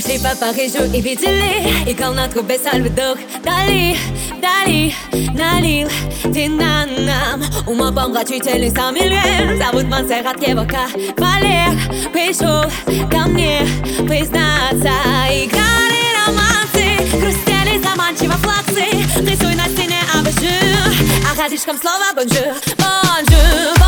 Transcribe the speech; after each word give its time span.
Шли 0.00 0.18
по 0.18 0.34
Парижу 0.34 0.84
и 0.84 1.00
видели 1.02 1.90
И 1.90 1.94
комнатку 1.94 2.42
без 2.42 2.60
дух. 2.62 3.18
Дали, 3.44 3.96
дали, 4.40 4.94
налил 5.36 5.88
Вина 6.24 6.86
нам 6.86 7.42
Умопомрачительный 7.66 8.70
сомелье 8.70 9.58
Зовут 9.58 9.84
Монсеррат 9.84 10.40
его 10.46 10.64
кавалер 10.64 11.76
Пришел 12.12 12.70
ко 13.10 13.28
мне 13.28 13.66
признаться. 14.08 14.94
Играли 15.28 16.02
романсы 16.24 16.96
Хрустели 17.10 17.82
заманчиво 17.82 18.34
флаксы. 18.38 18.86
Рисуй 19.20 19.54
на 19.54 19.64
стене 19.64 20.00
абажур 20.14 20.94
А 21.30 21.36
рядышком 21.36 21.76
слово 21.78 22.14
бонжур 22.14 22.54
Бонжур, 22.78 23.79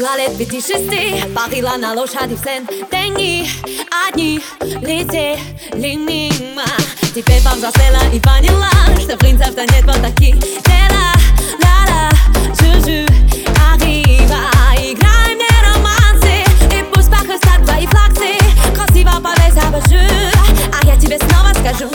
было 0.00 0.16
лет 0.16 0.38
пяти 0.38 0.60
шести 0.60 1.22
Парила 1.34 1.76
на 1.76 1.92
лошади 1.92 2.34
в 2.34 2.42
Сен-Дени 2.42 3.46
Одни 4.08 4.40
летели 4.80 5.38
мимо 5.74 6.64
Теперь 7.14 7.42
повзрослела 7.42 8.00
и 8.12 8.18
поняла 8.18 8.70
Что 8.98 9.16
принцев-то 9.18 9.60
нет 9.60 9.84
вот 9.84 10.00
таких 10.00 10.38
дела 10.38 11.12
Ла-ла, 11.62 12.10
жу-жу, 12.58 13.06
arriva 13.68 14.40
Играй 14.78 15.34
мне 15.34 15.48
романсы 15.66 16.44
И 16.74 16.82
пусть 16.94 17.10
похрустят 17.10 17.62
твои 17.66 17.86
флаксы 17.86 18.38
Красиво 18.74 19.20
повесь 19.20 19.62
абажур 19.62 20.32
А 20.80 20.86
я 20.86 20.96
тебе 20.96 21.18
снова 21.18 21.52
скажу 21.52 21.90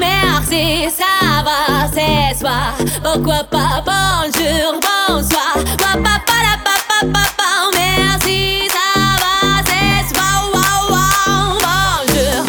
merci, 0.00 0.88
ça 0.90 1.42
va, 1.44 1.88
c'est 1.92 2.38
soi. 2.38 2.58
Pourquoi 3.02 3.44
pas 3.44 3.82
bonjour, 3.84 4.80
bonsoir. 4.80 5.54
Wa 5.56 5.92
pa 6.02 6.14
la 6.44 6.54
pa 6.64 6.76
pa 7.12 7.18
oh, 7.64 7.70
merci, 7.74 8.68
ça 8.76 8.88
va, 9.22 9.34
c'est 9.66 10.02
soi. 10.14 10.28
Wow 10.54 10.80
wow 10.92 11.42
bonjour. 11.64 12.40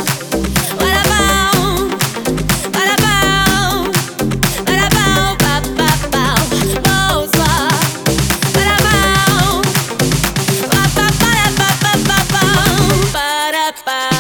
Voilà 0.80 1.02
bon, 1.12 1.90
voilà 2.74 2.96
bon, 3.04 3.92
voilà 4.66 4.88
bon 4.96 5.22
pa 5.44 5.56
pa 6.12 6.30
bonsoir. 6.86 7.68
Voilà 8.54 8.76
bon, 8.86 9.62
wa 10.64 10.84
pa 10.96 11.06
pa 11.20 11.30
la 11.38 11.48
pa 11.58 11.72
pa 13.86 14.19